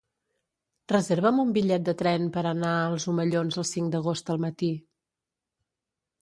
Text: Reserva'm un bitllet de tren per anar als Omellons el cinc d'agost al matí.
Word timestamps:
Reserva'm 0.91 1.41
un 1.43 1.51
bitllet 1.57 1.85
de 1.89 1.93
tren 1.99 2.25
per 2.37 2.43
anar 2.53 2.71
als 2.87 3.05
Omellons 3.13 3.61
el 3.65 3.69
cinc 3.73 3.93
d'agost 3.97 4.33
al 4.37 4.43
matí. 4.49 4.73